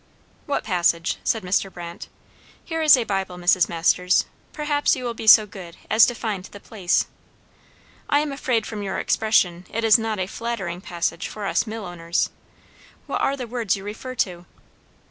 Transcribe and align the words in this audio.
_""What 0.47 0.63
passage?" 0.63 1.17
said 1.23 1.43
Mr. 1.43 1.71
Brandt. 1.71 2.07
"Here 2.65 2.81
is 2.81 2.97
a 2.97 3.03
Bible, 3.03 3.37
Mrs. 3.37 3.69
Masters; 3.69 4.25
perhaps 4.51 4.95
you 4.95 5.03
will 5.03 5.13
be 5.13 5.27
so 5.27 5.45
good 5.45 5.77
as 5.91 6.07
to 6.07 6.15
find 6.15 6.43
the 6.45 6.59
place. 6.59 7.05
I 8.09 8.21
am 8.21 8.31
afraid 8.31 8.65
from 8.65 8.81
your 8.81 8.97
expression, 8.97 9.67
it 9.71 9.83
is 9.83 9.99
not 9.99 10.17
a 10.17 10.25
flattering 10.25 10.81
passage 10.81 11.27
for 11.27 11.45
us 11.45 11.65
millowners. 11.65 12.31
What 13.05 13.21
are 13.21 13.37
the 13.37 13.45
words 13.45 13.75
you 13.75 13.83
refer 13.83 14.15
to?" 14.15 14.47